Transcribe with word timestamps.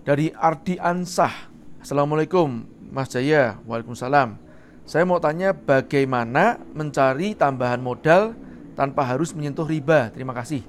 Dari 0.00 0.32
Ardi 0.32 0.80
Ansah. 0.80 1.52
Assalamualaikum 1.76 2.64
Mas 2.88 3.12
Jaya. 3.12 3.60
Waalaikumsalam. 3.68 4.40
Saya 4.88 5.04
mau 5.04 5.20
tanya 5.20 5.52
bagaimana 5.52 6.56
mencari 6.72 7.36
tambahan 7.36 7.84
modal 7.84 8.32
tanpa 8.72 9.04
harus 9.04 9.36
menyentuh 9.36 9.68
riba. 9.68 10.08
Terima 10.08 10.32
kasih. 10.32 10.64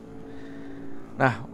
Nah, 1.15 1.47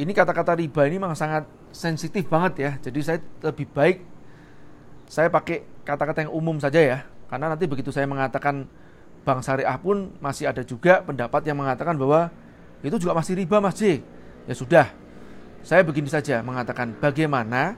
ini 0.00 0.16
kata-kata 0.16 0.56
riba 0.56 0.88
ini 0.88 0.96
memang 0.96 1.12
sangat 1.12 1.44
sensitif 1.76 2.24
banget 2.24 2.52
ya. 2.56 2.72
Jadi 2.80 2.98
saya 3.04 3.20
lebih 3.44 3.68
baik 3.68 4.00
saya 5.04 5.28
pakai 5.28 5.84
kata-kata 5.84 6.24
yang 6.24 6.32
umum 6.32 6.56
saja 6.56 6.80
ya. 6.80 6.98
Karena 7.28 7.52
nanti 7.52 7.68
begitu 7.68 7.92
saya 7.92 8.08
mengatakan 8.08 8.64
bank 9.28 9.44
syariah 9.44 9.76
pun 9.76 10.16
masih 10.24 10.48
ada 10.48 10.64
juga 10.64 11.04
pendapat 11.04 11.44
yang 11.44 11.60
mengatakan 11.60 12.00
bahwa 12.00 12.32
itu 12.80 12.96
juga 12.96 13.12
masih 13.12 13.36
riba 13.36 13.60
Mas 13.60 13.76
J. 13.76 14.00
Ya 14.48 14.56
sudah, 14.56 14.86
saya 15.64 15.80
begini 15.80 16.12
saja 16.12 16.44
mengatakan 16.44 16.92
bagaimana 17.00 17.74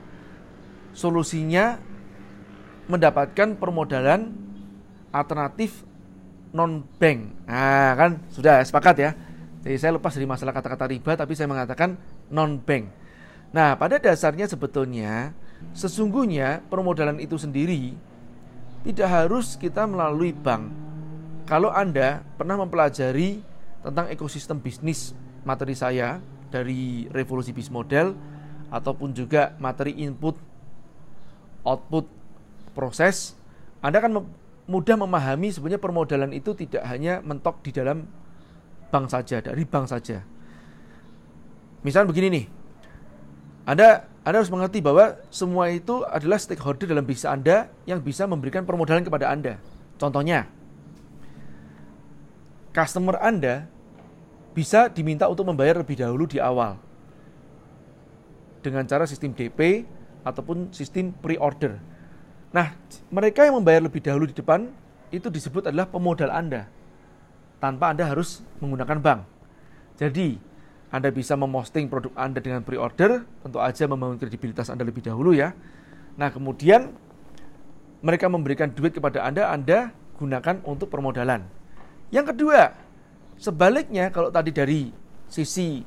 solusinya 0.90 1.79
mendapatkan 2.90 3.54
permodalan 3.54 4.35
alternatif 5.14 5.86
non 6.50 6.82
bank. 6.99 7.46
Nah, 7.46 7.94
kan 7.94 8.11
sudah 8.35 8.58
sepakat 8.67 8.96
ya. 8.99 9.11
Jadi 9.63 9.77
saya 9.79 9.94
lepas 9.99 10.14
dari 10.14 10.27
masalah 10.27 10.50
kata-kata 10.54 10.91
riba 10.91 11.14
tapi 11.14 11.39
saya 11.39 11.46
mengatakan 11.46 11.94
non 12.30 12.58
bank. 12.58 12.91
Nah, 13.54 13.79
pada 13.79 14.03
dasarnya 14.03 14.50
sebetulnya 14.50 15.30
sesungguhnya 15.72 16.66
permodalan 16.66 17.22
itu 17.22 17.39
sendiri 17.39 17.94
tidak 18.82 19.08
harus 19.11 19.55
kita 19.55 19.86
melalui 19.86 20.35
bank. 20.35 20.75
Kalau 21.46 21.71
Anda 21.71 22.27
pernah 22.35 22.58
mempelajari 22.58 23.43
tentang 23.86 24.11
ekosistem 24.11 24.58
bisnis 24.58 25.14
materi 25.46 25.79
saya 25.79 26.18
dari 26.50 27.11
revolusi 27.11 27.50
bisnis 27.50 27.73
model 27.73 28.17
ataupun 28.71 29.14
juga 29.14 29.55
materi 29.63 29.95
input 30.03 30.39
output 31.63 32.06
proses 32.75 33.38
Anda 33.83 34.03
akan 34.03 34.27
mudah 34.66 34.97
memahami 34.98 35.55
sebenarnya 35.55 35.83
permodalan 35.83 36.34
itu 36.34 36.55
tidak 36.58 36.83
hanya 36.91 37.22
mentok 37.22 37.62
di 37.62 37.70
dalam 37.70 38.06
bank 38.91 39.06
saja 39.11 39.38
dari 39.38 39.62
bank 39.62 39.86
saja 39.86 40.22
misalnya 41.86 42.11
begini 42.11 42.28
nih 42.34 42.44
Anda 43.66 43.88
anda 44.27 44.42
harus 44.42 44.50
mengerti 44.50 44.83
bahwa 44.83 45.22
semua 45.31 45.70
itu 45.70 46.03
adalah 46.03 46.34
stakeholder 46.42 46.91
dalam 46.91 47.06
bisnis 47.06 47.31
Anda 47.31 47.70
yang 47.86 48.03
bisa 48.03 48.27
memberikan 48.27 48.66
permodalan 48.66 49.06
kepada 49.06 49.31
Anda. 49.31 49.62
Contohnya, 50.03 50.50
customer 52.75 53.22
Anda 53.22 53.70
bisa 54.56 54.88
diminta 54.88 55.28
untuk 55.28 55.44
membayar 55.44 55.76
lebih 55.76 56.00
dahulu 56.00 56.24
di 56.24 56.40
awal 56.40 56.80
dengan 58.64 58.88
cara 58.88 59.04
sistem 59.04 59.36
DP 59.36 59.84
ataupun 60.24 60.72
sistem 60.72 61.12
pre-order. 61.12 61.76
Nah, 62.56 62.72
mereka 63.12 63.44
yang 63.44 63.60
membayar 63.60 63.84
lebih 63.84 64.00
dahulu 64.00 64.24
di 64.24 64.32
depan 64.32 64.72
itu 65.12 65.28
disebut 65.28 65.68
adalah 65.68 65.84
pemodal 65.84 66.32
Anda 66.32 66.72
tanpa 67.60 67.92
Anda 67.92 68.08
harus 68.08 68.40
menggunakan 68.64 68.96
bank. 68.96 69.20
Jadi, 70.00 70.40
Anda 70.88 71.12
bisa 71.12 71.36
memosting 71.36 71.92
produk 71.92 72.16
Anda 72.16 72.41
dengan 72.41 72.64
pre-order, 72.64 73.28
tentu 73.44 73.60
aja 73.60 73.84
membangun 73.84 74.16
kredibilitas 74.16 74.72
Anda 74.72 74.88
lebih 74.88 75.04
dahulu 75.04 75.36
ya. 75.36 75.52
Nah, 76.16 76.32
kemudian 76.32 76.96
mereka 78.00 78.26
memberikan 78.32 78.72
duit 78.72 78.96
kepada 78.96 79.20
Anda, 79.20 79.52
Anda 79.52 79.92
gunakan 80.16 80.64
untuk 80.64 80.88
permodalan. 80.88 81.44
Yang 82.08 82.32
kedua, 82.32 82.85
Sebaliknya 83.36 84.08
kalau 84.08 84.32
tadi 84.32 84.50
dari 84.50 84.90
sisi 85.28 85.84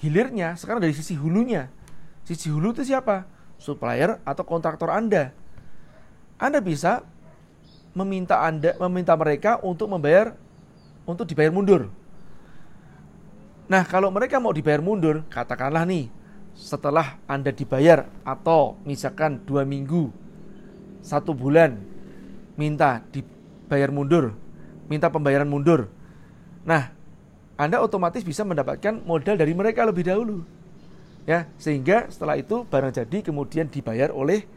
hilirnya, 0.00 0.54
sekarang 0.54 0.80
dari 0.82 0.94
sisi 0.94 1.18
hulunya. 1.18 1.68
Sisi 2.24 2.46
hulu 2.48 2.72
itu 2.76 2.86
siapa? 2.86 3.26
Supplier 3.58 4.22
atau 4.22 4.44
kontraktor 4.46 4.88
Anda. 4.88 5.34
Anda 6.40 6.62
bisa 6.62 7.04
meminta 7.92 8.40
Anda 8.40 8.78
meminta 8.78 9.12
mereka 9.18 9.58
untuk 9.60 9.90
membayar 9.90 10.32
untuk 11.04 11.26
dibayar 11.26 11.50
mundur. 11.50 11.90
Nah, 13.70 13.86
kalau 13.86 14.10
mereka 14.10 14.42
mau 14.42 14.50
dibayar 14.50 14.82
mundur, 14.82 15.22
katakanlah 15.30 15.86
nih, 15.86 16.10
setelah 16.58 17.18
Anda 17.30 17.54
dibayar 17.54 18.06
atau 18.26 18.74
misalkan 18.82 19.42
dua 19.46 19.62
minggu, 19.62 20.10
satu 21.02 21.30
bulan, 21.30 21.78
minta 22.58 23.02
dibayar 23.14 23.94
mundur, 23.94 24.34
minta 24.90 25.06
pembayaran 25.06 25.46
mundur, 25.46 25.86
Nah, 26.64 26.92
Anda 27.56 27.80
otomatis 27.80 28.24
bisa 28.24 28.44
mendapatkan 28.44 29.04
modal 29.04 29.36
dari 29.36 29.52
mereka 29.52 29.84
lebih 29.84 30.08
dahulu. 30.08 30.44
Ya, 31.28 31.46
sehingga 31.60 32.08
setelah 32.08 32.40
itu 32.40 32.64
barang 32.64 32.96
jadi 32.96 33.18
kemudian 33.20 33.68
dibayar 33.68 34.08
oleh 34.08 34.48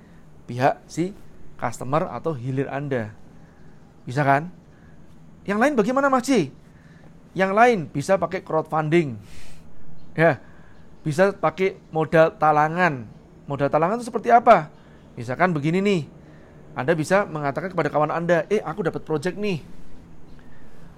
pihak 0.48 0.80
si 0.88 1.12
customer 1.60 2.08
atau 2.12 2.32
hilir 2.36 2.72
Anda. 2.72 3.12
Bisa 4.08 4.24
kan? 4.24 4.52
Yang 5.44 5.60
lain 5.60 5.74
bagaimana 5.76 6.08
Mas 6.08 6.28
Ci? 6.28 6.52
Yang 7.36 7.52
lain 7.52 7.80
bisa 7.92 8.16
pakai 8.16 8.44
crowdfunding. 8.44 9.20
Ya. 10.16 10.40
Bisa 11.04 11.36
pakai 11.36 11.76
modal 11.92 12.32
talangan. 12.40 13.04
Modal 13.44 13.68
talangan 13.68 14.00
itu 14.00 14.08
seperti 14.08 14.32
apa? 14.32 14.72
Misalkan 15.20 15.52
begini 15.52 15.84
nih. 15.84 16.02
Anda 16.74 16.96
bisa 16.96 17.28
mengatakan 17.28 17.76
kepada 17.76 17.92
kawan 17.92 18.10
Anda, 18.10 18.48
"Eh, 18.48 18.64
aku 18.64 18.88
dapat 18.88 19.04
project 19.04 19.36
nih 19.36 19.62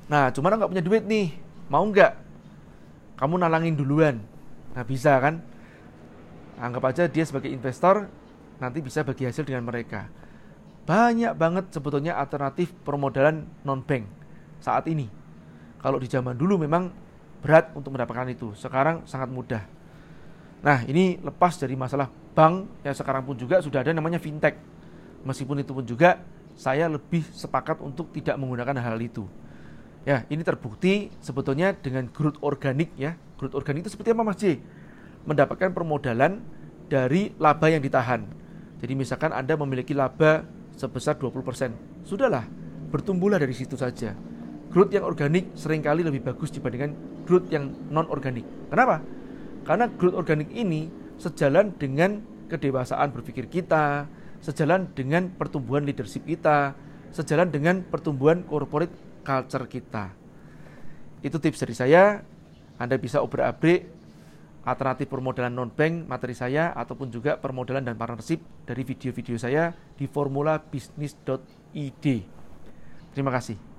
Nah, 0.05 0.29
cuma 0.29 0.53
nggak 0.53 0.69
punya 0.69 0.85
duit 0.85 1.03
nih, 1.05 1.33
mau 1.65 1.81
nggak? 1.81 2.13
Kamu 3.17 3.41
nalangin 3.41 3.73
duluan. 3.73 4.21
Nah, 4.77 4.83
bisa 4.85 5.17
kan? 5.17 5.41
Anggap 6.61 6.83
aja 6.93 7.03
dia 7.09 7.25
sebagai 7.25 7.49
investor, 7.49 8.05
nanti 8.61 8.79
bisa 8.85 9.01
bagi 9.01 9.25
hasil 9.25 9.43
dengan 9.43 9.65
mereka. 9.65 10.07
Banyak 10.85 11.33
banget 11.33 11.65
sebetulnya 11.73 12.13
alternatif 12.15 12.69
permodalan 12.85 13.49
non-bank 13.65 14.05
saat 14.61 14.85
ini. 14.85 15.09
Kalau 15.81 15.97
di 15.97 16.05
zaman 16.05 16.37
dulu 16.37 16.61
memang 16.61 16.93
berat 17.41 17.73
untuk 17.73 17.97
mendapatkan 17.97 18.29
itu, 18.29 18.53
sekarang 18.53 19.01
sangat 19.09 19.29
mudah. 19.33 19.63
Nah, 20.61 20.85
ini 20.85 21.17
lepas 21.21 21.57
dari 21.57 21.73
masalah 21.73 22.09
bank 22.33 22.85
yang 22.85 22.93
sekarang 22.93 23.25
pun 23.25 23.37
juga 23.37 23.61
sudah 23.61 23.81
ada 23.81 23.93
namanya 23.93 24.21
fintech. 24.21 24.57
Meskipun 25.25 25.61
itu 25.61 25.73
pun 25.73 25.85
juga 25.85 26.21
saya 26.53 26.85
lebih 26.85 27.25
sepakat 27.33 27.81
untuk 27.81 28.13
tidak 28.13 28.37
menggunakan 28.37 28.77
hal, 28.77 28.97
-hal 28.97 29.01
itu. 29.01 29.25
Ya, 30.05 30.21
ini 30.29 30.45
terbukti 30.45 31.09
sebetulnya 31.17 31.73
dengan 31.73 32.05
growth 32.13 32.37
organik 32.45 32.93
ya. 32.93 33.17
Growth 33.41 33.57
organik 33.57 33.89
itu 33.89 33.97
seperti 33.97 34.13
apa 34.13 34.21
Mas 34.21 34.37
J? 34.37 34.61
Mendapatkan 35.25 35.73
permodalan 35.73 36.45
dari 36.85 37.33
laba 37.41 37.73
yang 37.73 37.81
ditahan. 37.81 38.21
Jadi 38.77 38.93
misalkan 38.93 39.33
Anda 39.33 39.57
memiliki 39.57 39.97
laba 39.97 40.45
sebesar 40.77 41.17
20%. 41.17 42.05
Sudahlah, 42.05 42.45
bertumbuhlah 42.93 43.41
dari 43.41 43.57
situ 43.57 43.73
saja. 43.73 44.13
Growth 44.69 44.93
yang 44.93 45.09
organik 45.09 45.57
sering 45.57 45.81
kali 45.81 46.05
lebih 46.05 46.21
bagus 46.21 46.53
dibandingkan 46.53 46.93
growth 47.25 47.49
yang 47.49 47.73
non 47.89 48.05
organik. 48.05 48.45
Kenapa? 48.69 49.01
Karena 49.65 49.89
growth 49.89 50.21
organik 50.21 50.53
ini 50.53 50.93
sejalan 51.17 51.73
dengan 51.81 52.21
kedewasaan 52.45 53.09
berpikir 53.09 53.49
kita, 53.49 54.05
sejalan 54.45 54.85
dengan 54.93 55.33
pertumbuhan 55.33 55.81
leadership 55.81 56.29
kita, 56.29 56.77
sejalan 57.09 57.49
dengan 57.49 57.81
pertumbuhan 57.81 58.45
corporate 58.45 58.93
culture 59.25 59.65
kita. 59.65 60.13
Itu 61.25 61.41
tips 61.41 61.65
dari 61.65 61.73
saya. 61.73 62.21
Anda 62.77 63.01
bisa 63.01 63.25
obrak-abrik 63.25 63.95
alternatif 64.65 65.05
permodalan 65.05 65.53
non-bank 65.53 66.09
materi 66.09 66.33
saya 66.33 66.73
ataupun 66.73 67.13
juga 67.13 67.37
permodalan 67.37 67.85
dan 67.85 67.93
partnership 67.93 68.41
dari 68.65 68.81
video-video 68.81 69.37
saya 69.37 69.77
di 69.93 70.09
formulabisnis.id. 70.09 72.05
Terima 73.13 73.31
kasih. 73.31 73.74